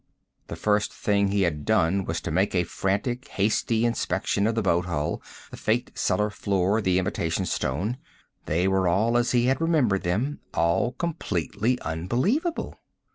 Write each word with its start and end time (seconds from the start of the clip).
The 0.47 0.55
first 0.55 0.91
thing 0.91 1.27
he 1.27 1.43
had 1.43 1.63
done 1.63 2.05
was 2.05 2.19
to 2.21 2.31
make 2.31 2.55
a 2.55 2.63
frantic, 2.63 3.27
hasty 3.27 3.85
inspection 3.85 4.47
of 4.47 4.55
the 4.55 4.63
boat 4.63 4.85
hull, 4.87 5.21
the 5.51 5.57
faked 5.57 5.95
cellar 5.95 6.31
floor, 6.31 6.81
the 6.81 6.97
imitation 6.97 7.45
stone. 7.45 7.97
They 8.47 8.67
were 8.67 8.87
all 8.87 9.15
as 9.15 9.31
he 9.31 9.45
had 9.45 9.61
remembered 9.61 10.01
them 10.01 10.39
all 10.55 10.93
completely 10.93 11.79
unbelievable. 11.81 12.79